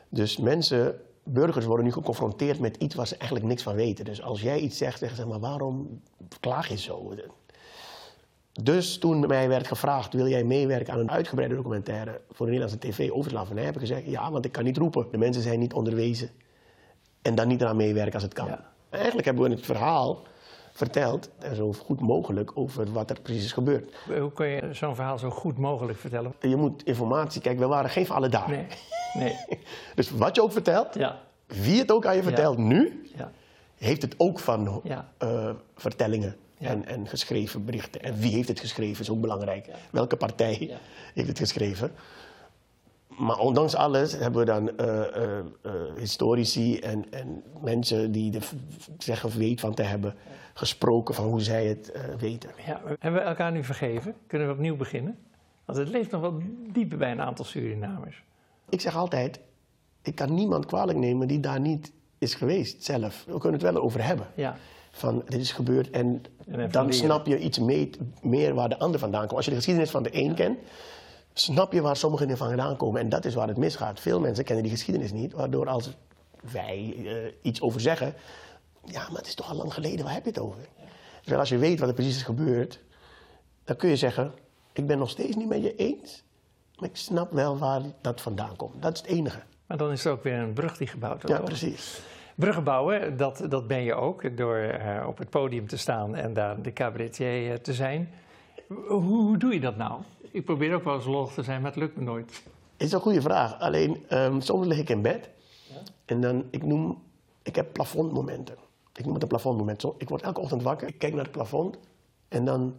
Dus 0.10 0.38
mensen 0.38 1.02
burgers 1.24 1.66
worden 1.66 1.86
nu 1.86 1.92
geconfronteerd 1.92 2.60
met 2.60 2.76
iets 2.78 2.96
waar 2.96 3.08
ze 3.08 3.16
eigenlijk 3.16 3.50
niks 3.50 3.64
van 3.64 3.76
weten. 3.76 4.06
Dus 4.06 4.22
als 4.22 4.42
jij 4.42 4.60
iets 4.60 4.78
zegt, 4.78 5.00
zeggen 5.00 5.18
ze 5.18 5.26
maar 5.26 5.40
waarom 5.40 6.02
klaag 6.40 6.68
je 6.68 6.78
zo? 6.78 7.14
Dus 8.64 8.98
toen 8.98 9.28
mij 9.28 9.48
werd 9.48 9.68
gevraagd, 9.68 10.14
wil 10.14 10.28
jij 10.28 10.44
meewerken 10.44 10.94
aan 10.94 11.00
een 11.00 11.12
uitgebreide 11.12 11.56
documentaire 11.56 12.22
voor 12.30 12.46
de 12.46 12.52
Nederlandse 12.52 12.90
tv 12.90 13.12
over 13.12 13.32
slavernij, 13.32 13.66
heb 13.66 13.74
ik 13.74 13.80
gezegd, 13.80 14.06
ja, 14.06 14.32
want 14.32 14.46
ik 14.46 14.52
kan 14.52 14.64
niet 14.64 14.78
roepen. 14.78 15.08
De 15.12 15.18
mensen 15.18 15.42
zijn 15.42 15.60
niet 15.60 15.74
onderwezen 15.74 16.30
en 17.22 17.36
dan 17.36 17.48
niet 17.48 17.62
eraan 17.62 17.76
meewerken 17.76 18.14
als 18.14 18.24
het 18.24 18.34
kan. 18.34 18.48
Ja. 18.48 18.72
Eigenlijk 18.90 19.26
hebben 19.26 19.44
we 19.44 19.56
het 19.56 19.66
verhaal 19.66 20.26
verteld, 20.78 21.30
en 21.40 21.56
zo 21.56 21.74
goed 21.74 22.02
mogelijk, 22.02 22.52
over 22.54 22.92
wat 22.92 23.10
er 23.10 23.22
precies 23.22 23.44
is 23.44 23.52
gebeurd. 23.52 23.96
Hoe 24.20 24.32
kun 24.32 24.48
je 24.48 24.70
zo'n 24.72 24.96
verhaal 24.96 25.18
zo 25.18 25.30
goed 25.30 25.58
mogelijk 25.58 26.00
vertellen? 26.00 26.34
Je 26.40 26.56
moet 26.56 26.84
informatie, 26.84 27.42
kijk, 27.42 27.60
we 27.60 27.68
waren 27.68 27.90
geen 27.90 28.06
van 28.06 28.16
alle 28.16 28.30
dagen. 28.30 28.52
Nee, 28.52 28.68
nee. 29.14 29.36
Dus 29.96 30.12
wat 30.12 30.36
je 30.36 30.42
ook 30.42 30.52
vertelt, 30.52 30.94
Ja, 30.94 31.20
wie 31.46 31.80
het 31.80 31.92
ook 31.92 32.06
aan 32.06 32.16
je 32.16 32.24
vertelt 32.24 32.58
nu, 32.58 33.10
ja, 33.16 33.32
heeft 33.78 34.02
het 34.02 34.16
ook 34.18 34.40
van 34.40 34.82
eh, 35.18 35.50
vertellingen 35.76 36.36
en, 36.60 36.86
en 36.86 37.08
geschreven 37.08 37.66
berichten. 37.66 38.02
En 38.02 38.16
wie 38.20 38.32
heeft 38.32 38.48
het 38.48 38.60
geschreven 38.60 39.02
is 39.02 39.10
ook 39.10 39.22
belangrijk. 39.22 39.68
Welke 39.92 40.16
partij 40.16 40.78
heeft 41.14 41.28
het 41.28 41.40
geschreven? 41.40 41.92
Maar 43.18 43.40
ondanks 43.40 43.76
alles 43.76 44.12
hebben 44.12 44.40
we 44.40 44.46
dan 44.46 44.78
eh, 44.78 45.16
eh, 45.16 45.38
eh, 45.62 45.72
historici 45.98 46.80
en, 46.80 47.12
en 47.12 47.44
mensen 47.62 48.12
die 48.12 48.36
er 48.36 48.50
zeggen 48.98 49.38
weet 49.38 49.60
van 49.60 49.74
te 49.74 49.82
hebben 49.82 50.16
gesproken 50.54 51.16
van 51.16 51.26
hoe 51.26 51.42
zij 51.42 51.66
het 51.66 51.92
weten. 52.20 52.50
ja. 52.66 52.82
Hebben 53.00 53.22
we 53.22 53.28
elkaar 53.28 53.52
nu 53.52 53.64
vergeven? 53.64 54.16
Kunnen 54.28 54.48
we 54.48 54.54
opnieuw 54.54 54.76
beginnen? 54.76 55.18
Want 55.66 55.78
het 55.78 55.90
leeft 55.90 56.12
nog 56.12 56.22
wel 56.22 56.42
diep 56.72 56.96
bij 56.98 57.12
een 57.12 57.22
aantal 57.22 57.46
Surinamers. 57.46 58.24
Ik 58.70 58.82
zeg 58.82 58.96
altijd, 58.96 59.40
ik 60.02 60.16
kan 60.16 60.34
niemand 60.34 60.66
kwalijk 60.66 60.98
nemen 60.98 61.28
die 61.28 61.40
daar 61.40 61.60
niet 61.60 61.92
is 62.18 62.34
geweest 62.34 62.84
zelf. 62.84 63.24
We 63.26 63.40
kunnen 63.40 63.60
het 63.60 63.72
wel 63.72 63.82
over 63.82 64.04
hebben. 64.04 64.28
Ja, 64.36 64.58
van 64.92 65.24
dit 65.26 65.40
is 65.40 65.52
gebeurd 65.52 65.90
en 65.90 66.22
dan 66.72 66.94
snap 66.94 67.26
je 67.26 67.40
iets 67.40 67.60
mee- 67.60 67.90
meer 68.22 68.54
waar 68.54 68.70
de 68.70 68.80
ander 68.80 69.00
vandaan 69.00 69.22
komt. 69.22 69.34
Als 69.34 69.46
je 69.46 69.52
de 69.52 69.58
geschiedenis 69.58 69.92
van 69.92 70.04
de 70.04 70.10
een 70.12 70.36
kent, 70.36 70.58
snap 71.40 71.74
je 71.74 71.82
waar 71.82 71.96
sommigen 71.96 72.30
ervan 72.30 72.48
vandaan 72.48 72.78
komen. 72.78 73.02
En 73.02 73.10
dat 73.10 73.26
is 73.26 73.34
waar 73.34 73.48
het 73.48 73.58
misgaat. 73.58 74.00
Veel 74.00 74.20
mensen 74.20 74.44
kennen 74.44 74.64
die 74.64 74.74
geschiedenis 74.74 75.12
niet, 75.12 75.34
waardoor 75.34 75.68
als 75.68 75.90
wij 76.52 76.96
eh, 76.98 77.34
iets 77.42 77.62
over 77.62 77.82
zeggen, 77.82 78.14
ja, 78.86 79.08
maar 79.08 79.18
het 79.18 79.28
is 79.28 79.36
toch 79.36 79.50
al 79.50 79.56
lang 79.56 79.74
geleden, 79.74 80.06
waar 80.06 80.14
heb 80.14 80.24
je 80.24 80.30
het 80.30 80.40
over? 80.40 80.60
Terwijl 81.20 81.40
als 81.40 81.50
je 81.50 81.58
weet 81.58 81.80
wat 81.80 81.90
er 81.90 81.96
precies 81.96 82.16
is 82.16 82.24
gebeurd, 82.24 82.80
dan 83.64 83.76
kun 83.76 83.90
je 83.90 83.96
zeggen, 83.96 84.34
ik 84.74 84.88
ben 84.88 84.98
nog 84.98 85.10
steeds 85.10 85.36
niet 85.36 85.48
met 85.48 85.64
je 85.64 85.76
eens, 85.76 86.24
maar 86.80 86.90
ik 86.90 86.96
snap 86.96 87.32
wel 87.32 87.58
waar 87.58 87.82
dat 88.02 88.22
vandaan 88.22 88.56
komt. 88.56 88.82
Dat 88.82 88.94
is 88.94 89.00
het 89.00 89.10
enige. 89.10 89.40
maar 89.66 89.78
dan 89.78 89.92
is 89.92 90.06
er 90.06 90.12
ook 90.12 90.24
weer 90.24 90.38
een 90.38 90.54
brug 90.54 90.78
die 90.78 90.88
gebouwd 90.88 91.22
wordt. 91.22 91.38
Ja, 91.38 91.44
precies. 91.44 92.02
Bruggen 92.36 92.64
bouwen, 92.64 93.18
dat, 93.18 93.46
dat 93.50 93.68
ben 93.68 93.84
je 93.84 93.94
ook 93.94 94.38
door 94.38 94.58
eh, 94.58 95.08
op 95.08 95.18
het 95.18 95.30
podium 95.30 95.68
te 95.68 95.78
staan 95.78 96.16
en 96.16 96.34
daar 96.34 96.62
de 96.62 96.74
cabaretier 96.74 97.52
eh, 97.52 97.58
te 97.58 97.74
zijn. 97.74 98.10
Hoe, 98.68 99.02
hoe 99.02 99.38
doe 99.38 99.54
je 99.54 99.60
dat 99.60 99.78
nou? 99.78 100.02
Ik 100.32 100.46
probeer 100.46 100.74
ook 100.74 100.84
wel 100.84 100.96
eens 100.96 101.06
lollig 101.06 101.34
te 101.34 101.44
zijn, 101.44 101.62
maar 101.62 101.72
het 101.72 101.80
lukt 101.80 101.96
me 101.96 102.04
nooit. 102.04 102.44
is 102.78 102.92
een 102.92 103.00
goede 103.00 103.22
vraag. 103.22 103.60
Alleen 103.60 104.06
ehm, 104.08 104.40
soms 104.40 104.68
lig 104.68 104.78
ik 104.78 104.90
in 104.90 105.02
bed 105.02 105.30
en 106.06 106.22
dan, 106.22 106.46
ik 106.50 106.64
noem, 106.64 107.04
ik 107.42 107.56
heb 107.56 107.74
plafondmomenten. 107.74 108.56
Ik 108.94 109.06
noem 109.06 109.14
het 109.14 109.22
een 109.22 109.30
plafondmoment. 109.30 109.82
Zo, 109.82 109.96
ik 109.98 110.10
word 110.10 110.22
elke 110.22 110.40
ochtend 110.40 110.64
wakker, 110.64 110.88
ik 110.88 110.98
kijk 110.98 111.14
naar 111.14 111.24
het 111.24 111.32
plafond 111.32 111.78
en 112.28 112.46
dan 112.46 112.76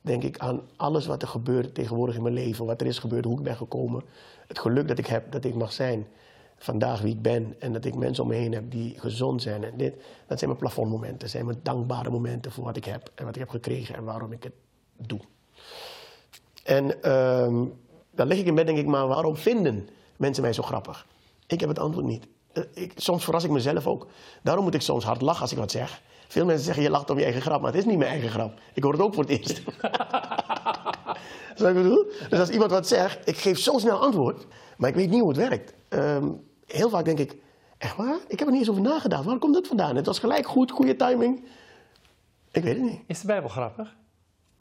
denk 0.00 0.22
ik 0.22 0.38
aan 0.38 0.60
alles 0.76 1.06
wat 1.06 1.22
er 1.22 1.28
gebeurt 1.28 1.74
tegenwoordig 1.74 2.16
in 2.16 2.22
mijn 2.22 2.34
leven. 2.34 2.66
Wat 2.66 2.80
er 2.80 2.86
is 2.86 2.98
gebeurd, 2.98 3.24
hoe 3.24 3.38
ik 3.38 3.44
ben 3.44 3.56
gekomen. 3.56 4.02
Het 4.46 4.58
geluk 4.58 4.88
dat 4.88 4.98
ik 4.98 5.06
heb, 5.06 5.32
dat 5.32 5.44
ik 5.44 5.54
mag 5.54 5.72
zijn 5.72 6.06
vandaag 6.56 7.00
wie 7.00 7.14
ik 7.14 7.22
ben. 7.22 7.54
En 7.58 7.72
dat 7.72 7.84
ik 7.84 7.94
mensen 7.94 8.22
om 8.22 8.28
me 8.28 8.36
heen 8.36 8.52
heb 8.52 8.70
die 8.70 8.98
gezond 8.98 9.42
zijn. 9.42 9.64
En 9.64 9.76
dit, 9.76 9.94
dat 10.26 10.38
zijn 10.38 10.50
mijn 10.50 10.62
plafondmomenten. 10.62 11.18
Dat 11.18 11.30
zijn 11.30 11.46
mijn 11.46 11.60
dankbare 11.62 12.10
momenten 12.10 12.52
voor 12.52 12.64
wat 12.64 12.76
ik 12.76 12.84
heb. 12.84 13.10
En 13.14 13.24
wat 13.24 13.34
ik 13.34 13.40
heb 13.40 13.50
gekregen 13.50 13.94
en 13.94 14.04
waarom 14.04 14.32
ik 14.32 14.42
het 14.42 14.54
doe. 14.96 15.20
En 16.68 17.02
ehm, 17.02 17.64
dan 18.10 18.26
lig 18.26 18.38
ik 18.38 18.46
in 18.46 18.54
bed 18.54 18.66
denk 18.66 18.78
ik, 18.78 18.86
maar 18.86 19.06
waarom 19.06 19.36
vinden 19.36 19.88
mensen 20.16 20.42
mij 20.42 20.52
zo 20.52 20.62
grappig? 20.62 21.06
Ik 21.46 21.60
heb 21.60 21.68
het 21.68 21.78
antwoord 21.78 22.06
niet. 22.06 22.26
Eh, 22.52 22.62
ik, 22.72 22.92
soms 22.96 23.24
verras 23.24 23.44
ik 23.44 23.50
mezelf 23.50 23.86
ook. 23.86 24.06
Daarom 24.42 24.64
moet 24.64 24.74
ik 24.74 24.80
soms 24.80 25.04
hard 25.04 25.20
lachen 25.20 25.42
als 25.42 25.52
ik 25.52 25.58
wat 25.58 25.70
zeg. 25.70 26.02
Veel 26.28 26.44
mensen 26.44 26.64
zeggen, 26.64 26.82
je 26.82 26.90
lacht 26.90 27.10
om 27.10 27.18
je 27.18 27.24
eigen 27.24 27.42
grap, 27.42 27.60
maar 27.60 27.70
het 27.70 27.80
is 27.80 27.86
niet 27.86 27.98
mijn 27.98 28.10
eigen 28.10 28.30
grap. 28.30 28.58
Ik 28.74 28.82
hoor 28.82 28.92
het 28.92 29.00
ook 29.00 29.14
voor 29.14 29.24
het 29.24 29.38
eerst. 29.38 29.62
Wat 31.58 31.68
ik 31.68 31.74
bedoel? 31.74 32.04
Dus 32.28 32.38
als 32.38 32.48
iemand 32.48 32.70
wat 32.70 32.88
zegt, 32.88 33.28
ik 33.28 33.36
geef 33.36 33.58
zo 33.58 33.78
snel 33.78 33.98
antwoord, 33.98 34.46
maar 34.76 34.88
ik 34.88 34.94
weet 34.94 35.10
niet 35.10 35.20
hoe 35.20 35.28
het 35.28 35.38
werkt. 35.38 35.72
Ehm, 35.88 36.28
heel 36.66 36.88
vaak 36.88 37.04
denk 37.04 37.18
ik, 37.18 37.36
echt 37.78 37.96
waar? 37.96 38.18
Ik 38.28 38.38
heb 38.38 38.48
er 38.48 38.52
niet 38.52 38.60
eens 38.60 38.70
over 38.70 38.82
nagedacht. 38.82 39.24
Waar 39.24 39.38
komt 39.38 39.54
dat 39.54 39.66
vandaan? 39.66 39.96
Het 39.96 40.06
was 40.06 40.18
gelijk 40.18 40.46
goed, 40.46 40.70
goede 40.70 40.96
timing. 40.96 41.44
Ik 42.50 42.62
weet 42.62 42.74
het 42.74 42.84
niet. 42.84 43.00
Is 43.06 43.20
de 43.20 43.26
Bijbel 43.26 43.48
grappig? 43.48 43.96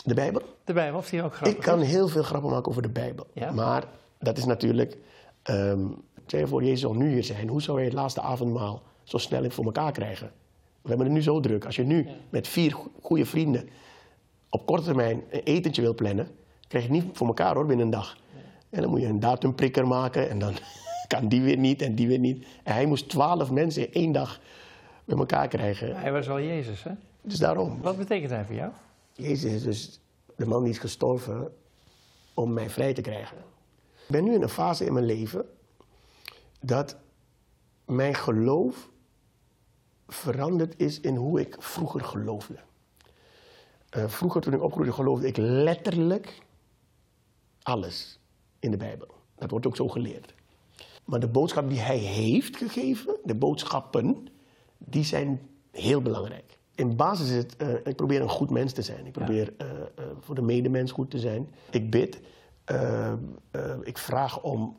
De 0.08 0.14
Bijbel? 0.14 0.42
De 0.64 0.74
Bijbel, 0.74 1.00
of 1.00 1.10
die 1.10 1.24
ook 1.24 1.34
grappig 1.34 1.58
Ik 1.58 1.64
kan 1.64 1.80
heel 1.80 2.08
veel 2.08 2.24
grappen 2.24 2.50
maken 2.52 2.70
over 2.70 2.82
de 2.82 2.90
Bijbel. 2.90 3.28
Ja? 3.34 3.52
Maar 3.52 3.84
dat 4.20 4.38
is 4.38 4.46
natuurlijk. 4.46 4.98
stel 6.26 6.40
je 6.40 6.48
voor, 6.48 6.64
Jezus 6.64 6.80
zal 6.80 6.94
nu 6.94 7.10
hier 7.12 7.24
zijn. 7.24 7.48
Hoe 7.48 7.62
zou 7.62 7.78
hij 7.78 7.86
het 7.86 7.94
laatste 7.96 8.22
avondmaal 8.22 8.82
zo 9.04 9.18
snel 9.18 9.50
voor 9.50 9.66
elkaar 9.66 9.92
krijgen? 9.92 10.32
We 10.82 10.88
hebben 10.90 11.06
het 11.06 11.16
nu 11.16 11.22
zo 11.22 11.40
druk. 11.40 11.66
Als 11.66 11.76
je 11.76 11.84
nu 11.84 12.08
met 12.30 12.48
vier 12.48 12.72
go- 12.74 12.92
goede 13.02 13.26
vrienden 13.26 13.70
op 14.50 14.66
korte 14.66 14.84
termijn 14.84 15.24
een 15.32 15.44
etentje 15.44 15.82
wil 15.82 15.96
plannen, 15.96 16.28
krijg 16.68 16.86
je 16.88 16.92
het 16.94 17.04
niet 17.04 17.18
voor 17.18 17.28
elkaar 17.28 17.56
hoor 17.56 17.66
binnen 17.66 17.86
een 17.86 17.92
dag. 17.92 18.18
En 18.70 18.82
dan 18.82 18.90
moet 18.90 19.02
je 19.02 19.08
een 19.08 19.20
datumprikker 19.20 19.88
maken 19.88 20.30
en 20.30 20.40
dan 20.40 20.54
kan 21.08 21.28
die 21.28 21.42
weer 21.42 21.58
niet 21.58 21.82
en 21.82 21.96
die 21.96 22.08
weer 22.08 22.20
niet. 22.20 22.46
En 22.64 22.74
hij 22.74 22.86
moest 22.86 23.10
twaalf 23.10 23.52
mensen 23.52 23.82
in 23.88 23.94
één 23.94 24.12
dag 24.12 24.40
bij 25.06 25.18
elkaar 25.18 25.48
krijgen. 25.48 25.96
Hij 25.96 26.12
was 26.12 26.28
wel 26.28 26.40
Jezus, 26.42 26.84
hè? 26.84 26.92
Dus 27.22 27.38
daarom. 27.40 27.82
Wat 27.82 27.98
betekent 27.98 28.32
hij 28.32 28.46
voor 28.46 28.56
jou? 28.56 28.72
Jezus 29.18 29.54
is 29.54 29.64
dus 29.64 30.00
de 30.36 30.46
man 30.46 30.64
die 30.64 30.72
is 30.72 30.80
gestorven 30.80 31.54
om 32.34 32.54
mij 32.54 32.70
vrij 32.70 32.94
te 32.94 33.02
krijgen. 33.02 33.38
Ik 33.38 34.08
ben 34.08 34.24
nu 34.24 34.34
in 34.34 34.42
een 34.42 34.50
fase 34.50 34.86
in 34.86 34.94
mijn 34.94 35.06
leven 35.06 35.46
dat 36.60 36.98
mijn 37.86 38.16
geloof 38.16 38.90
veranderd 40.08 40.80
is 40.80 41.00
in 41.00 41.16
hoe 41.16 41.40
ik 41.40 41.56
vroeger 41.60 42.04
geloofde. 42.04 42.60
Eh, 43.90 44.08
vroeger 44.08 44.42
toen 44.42 44.54
ik 44.54 44.62
opgroeide 44.62 44.94
geloofde 44.94 45.28
ik 45.28 45.38
letterlijk 45.38 46.42
alles 47.62 48.20
in 48.60 48.72
de 48.72 48.78
Bijbel. 48.78 49.08
Dat 49.36 49.52
wordt 49.52 49.66
ook 49.66 49.76
zo 49.76 49.88
geleerd. 49.88 50.34
Maar 51.06 51.20
de 51.20 51.28
boodschap 51.28 51.70
die 51.70 51.80
hij 51.80 51.98
heeft 51.98 52.58
gegeven, 52.58 53.18
de 53.24 53.36
boodschappen, 53.36 54.28
die 54.78 55.04
zijn 55.04 55.50
heel 55.72 56.02
belangrijk. 56.02 56.57
In 56.78 56.96
basis 56.96 57.30
is 57.30 57.36
het, 57.36 57.56
eh, 57.56 57.68
ik 57.84 57.96
probeer 57.96 58.22
een 58.22 58.30
goed 58.30 58.50
mens 58.50 58.74
te 58.74 58.82
zijn. 58.82 59.06
Ik 59.06 59.12
probeer 59.12 59.54
eh, 59.58 59.68
eh, 59.68 60.04
voor 60.20 60.36
de 60.36 60.42
medemens 60.42 60.92
goed 60.92 61.12
te 61.12 61.20
zijn. 61.20 61.50
Ik 61.70 61.90
bid. 61.90 62.20
ik 63.84 63.98
vraag 63.98 64.42
om 64.42 64.78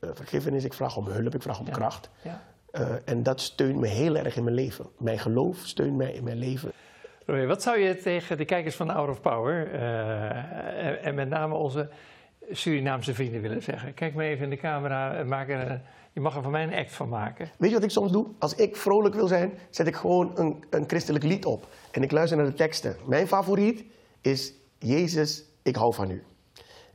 vergiffenis, 0.00 0.64
ik 0.64 0.74
vraag 0.74 0.96
om 0.96 1.06
hulp, 1.06 1.34
ik 1.34 1.42
vraag 1.42 1.60
om 1.60 1.70
kracht. 1.70 2.10
Ja. 2.22 2.42
En 3.04 3.22
dat 3.22 3.40
steunt 3.40 3.76
me 3.76 3.86
heel 3.86 4.16
erg 4.16 4.36
in 4.36 4.44
mijn 4.44 4.56
leven. 4.56 4.86
Mijn 4.98 5.18
geloof 5.18 5.58
steunt 5.58 5.96
mij 5.96 6.12
in 6.12 6.24
mijn 6.24 6.38
leven. 6.38 6.72
Roy, 7.26 7.46
wat 7.46 7.62
zou 7.62 7.78
je 7.78 7.96
tegen 7.96 8.36
de 8.36 8.44
kijkers 8.44 8.76
van 8.76 8.90
Out 8.90 9.08
of 9.08 9.20
Power 9.20 9.72
en, 9.72 11.02
en 11.02 11.14
met 11.14 11.28
name 11.28 11.54
onze 11.54 11.88
Surinaamse 12.52 13.14
vrienden 13.14 13.40
willen 13.40 13.62
zeggen? 13.62 13.94
Kijk 13.94 14.14
maar 14.14 14.24
even 14.24 14.44
in 14.44 14.50
de 14.50 14.56
camera, 14.56 15.14
en 15.14 15.28
maak 15.28 15.48
er, 15.48 15.80
je 16.12 16.20
mag 16.20 16.36
er 16.36 16.42
van 16.42 16.50
mij 16.50 16.62
een 16.62 16.74
act 16.74 16.92
van 16.92 17.08
maken. 17.08 17.50
Weet 17.58 17.68
je 17.68 17.74
wat 17.76 17.84
ik 17.84 17.90
soms 17.90 18.12
doe? 18.12 18.26
Als 18.38 18.54
ik 18.54 18.76
vrolijk 18.76 19.14
wil 19.14 19.26
zijn, 19.26 19.52
zet 19.70 19.86
ik 19.86 19.96
gewoon 19.96 20.32
een, 20.34 20.64
een 20.70 20.84
christelijk 20.86 21.24
lied 21.24 21.44
op. 21.44 21.66
En 21.90 22.02
ik 22.02 22.10
luister 22.10 22.36
naar 22.36 22.46
de 22.46 22.54
teksten. 22.54 22.96
Mijn 23.06 23.28
favoriet 23.28 23.84
is 24.20 24.52
Jezus, 24.78 25.44
ik 25.62 25.76
hou 25.76 25.94
van 25.94 26.10
u. 26.10 26.22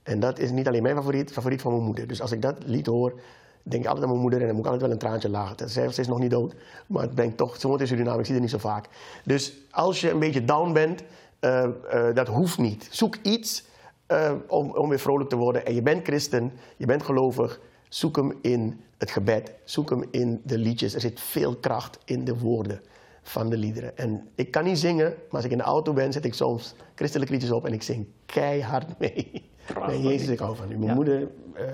En 0.03 0.19
dat 0.19 0.39
is 0.39 0.51
niet 0.51 0.67
alleen 0.67 0.83
mijn 0.83 0.95
favoriet, 0.95 1.31
favoriet 1.31 1.61
van 1.61 1.71
mijn 1.71 1.83
moeder. 1.83 2.07
Dus 2.07 2.21
als 2.21 2.31
ik 2.31 2.41
dat 2.41 2.55
lied 2.65 2.85
hoor, 2.85 3.19
denk 3.63 3.81
ik 3.81 3.87
altijd 3.87 4.05
aan 4.05 4.11
mijn 4.11 4.21
moeder 4.21 4.41
en 4.41 4.45
dan 4.45 4.55
moet 4.55 4.65
ik 4.65 4.71
altijd 4.71 4.89
wel 4.89 4.99
een 4.99 5.07
traantje 5.07 5.29
lagen. 5.29 5.69
Ze 5.69 5.83
is 5.83 6.07
nog 6.07 6.19
niet 6.19 6.31
dood, 6.31 6.55
maar 6.87 7.01
het 7.01 7.15
brengt 7.15 7.37
toch, 7.37 7.59
ze 7.59 7.67
woont 7.67 7.81
in 7.81 7.87
Suriname, 7.87 8.19
ik 8.19 8.25
zie 8.25 8.33
het 8.33 8.43
niet 8.43 8.51
zo 8.51 8.57
vaak. 8.57 8.85
Dus 9.23 9.53
als 9.71 10.01
je 10.01 10.09
een 10.09 10.19
beetje 10.19 10.45
down 10.45 10.73
bent, 10.73 11.03
eh, 11.39 11.63
eh, 11.63 12.15
dat 12.15 12.27
hoeft 12.27 12.57
niet. 12.57 12.87
Zoek 12.91 13.15
iets 13.21 13.63
eh, 14.07 14.33
om, 14.47 14.71
om 14.71 14.89
weer 14.89 14.99
vrolijk 14.99 15.29
te 15.29 15.35
worden. 15.35 15.65
En 15.65 15.73
je 15.73 15.81
bent 15.81 16.03
christen, 16.03 16.51
je 16.77 16.85
bent 16.85 17.03
gelovig, 17.03 17.59
zoek 17.89 18.15
hem 18.15 18.33
in 18.41 18.79
het 18.97 19.11
gebed, 19.11 19.53
zoek 19.63 19.89
hem 19.89 20.03
in 20.11 20.41
de 20.43 20.57
liedjes. 20.57 20.93
Er 20.93 21.01
zit 21.01 21.19
veel 21.19 21.55
kracht 21.55 21.99
in 22.05 22.23
de 22.25 22.37
woorden 22.39 22.81
van 23.21 23.49
de 23.49 23.57
liederen. 23.57 23.97
En 23.97 24.27
ik 24.35 24.51
kan 24.51 24.63
niet 24.63 24.79
zingen, 24.79 25.05
maar 25.07 25.35
als 25.35 25.43
ik 25.45 25.51
in 25.51 25.57
de 25.57 25.63
auto 25.63 25.93
ben, 25.93 26.11
zet 26.13 26.25
ik 26.25 26.33
soms 26.33 26.73
christelijke 26.95 27.33
liedjes 27.33 27.51
op 27.51 27.65
en 27.65 27.73
ik 27.73 27.81
zing 27.83 28.07
keihard 28.25 28.99
mee. 28.99 29.49
Nee, 29.87 30.01
Jezus, 30.01 30.27
ik 30.27 30.39
hou 30.39 30.55
van 30.55 30.65
u. 30.71 30.75
Mijn 30.77 30.83
Ja. 30.83 30.93
moeder, 30.93 31.27
eh, 31.53 31.63
eh, 31.67 31.69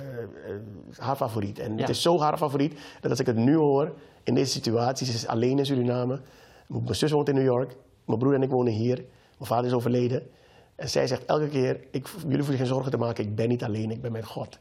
haar 0.97 1.15
favoriet. 1.15 1.59
En 1.59 1.73
Ja. 1.73 1.79
het 1.79 1.89
is 1.89 2.01
zo 2.01 2.19
haar 2.19 2.37
favoriet 2.37 2.73
dat 3.01 3.11
als 3.11 3.19
ik 3.19 3.25
het 3.25 3.35
nu 3.35 3.55
hoor, 3.55 3.93
in 4.23 4.33
deze 4.35 4.51
situatie, 4.51 5.05
ze 5.05 5.13
is 5.13 5.27
alleen 5.27 5.57
in 5.59 5.65
Suriname. 5.65 6.21
Mijn 6.67 6.95
zus 6.95 7.11
woont 7.11 7.29
in 7.29 7.35
New 7.35 7.43
York, 7.43 7.75
mijn 8.05 8.19
broer 8.19 8.33
en 8.33 8.41
ik 8.41 8.49
wonen 8.49 8.73
hier. 8.73 8.95
Mijn 9.37 9.49
vader 9.49 9.65
is 9.65 9.73
overleden. 9.73 10.23
En 10.75 10.89
zij 10.89 11.07
zegt 11.07 11.25
elke 11.25 11.47
keer, 11.47 11.79
ik, 11.91 12.07
jullie 12.21 12.37
hoeven 12.37 12.55
geen 12.57 12.65
zorgen 12.65 12.91
te 12.91 12.97
maken, 12.97 13.23
ik 13.23 13.35
ben 13.35 13.49
niet 13.49 13.63
alleen, 13.63 13.91
ik 13.91 14.01
ben 14.01 14.11
met 14.11 14.25
God. 14.25 14.59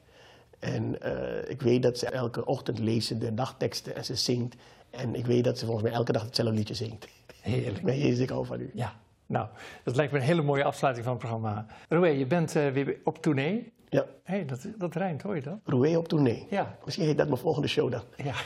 En 0.59 1.03
eh, 1.03 1.51
ik 1.51 1.63
weet 1.63 1.83
dat 1.83 1.99
ze 1.99 2.07
elke 2.07 2.45
ochtend 2.47 2.79
lezen 2.79 3.19
de 3.19 3.35
dagteksten 3.35 3.97
en 3.97 4.05
ze 4.05 4.15
zingt. 4.15 4.57
En 4.91 5.15
ik 5.15 5.27
weet 5.27 5.45
dat 5.45 5.59
ze 5.59 5.65
volgens 5.65 5.87
mij 5.89 5.97
elke 5.97 6.13
dag 6.13 6.23
hetzelfde 6.23 6.55
liedje 6.55 6.75
zingt. 6.75 7.09
Heerlijk. 7.41 7.83
Met 7.83 7.95
Jezus, 7.97 8.19
ik 8.19 8.29
hou 8.31 8.47
van 8.47 8.61
u. 8.61 8.71
Ja, 8.75 8.93
nou, 9.27 9.47
dat 9.85 9.97
lijkt 9.97 10.13
me 10.13 10.19
een 10.19 10.25
hele 10.25 10.43
mooie 10.43 10.65
afsluiting 10.65 11.05
van 11.07 11.15
het 11.15 11.23
programma. 11.25 11.67
Roué, 11.89 12.09
je 12.09 12.27
bent 12.27 12.57
eh, 12.57 12.69
weer 12.71 12.97
op 13.05 13.23
tournee. 13.23 13.73
Ja, 13.89 14.07
Hé, 14.25 14.45
dat, 14.45 14.67
dat 14.79 14.95
rijmt, 14.95 15.23
hoor 15.23 15.35
je 15.35 15.43
dat? 15.43 15.59
Roué 15.65 15.97
op 15.97 16.09
tournee. 16.09 16.47
Ja, 16.51 16.77
Misschien 16.85 17.07
heet 17.07 17.17
dat 17.19 17.29
mijn 17.29 17.41
volgende 17.41 17.69
show 17.69 17.91
dan. 17.91 18.03
ja. 18.17 18.35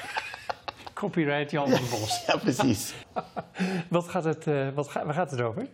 Copyright 0.95 1.51
Jan 1.51 1.69
van 1.69 1.99
Bos. 1.99 2.25
Ja, 2.27 2.37
precies. 2.37 2.95
Wat 3.91 4.09
gaat 4.09 4.25
het, 4.25 4.47
eh, 4.47 4.69
wat 4.75 4.89
ga, 4.89 5.05
waar 5.05 5.15
gaat 5.15 5.31
het 5.31 5.41
over? 5.41 5.67